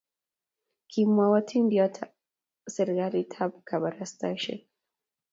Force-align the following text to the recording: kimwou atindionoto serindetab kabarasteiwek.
kimwou 0.91 1.33
atindionoto 1.39 2.03
serindetab 2.73 3.51
kabarasteiwek. 3.67 4.61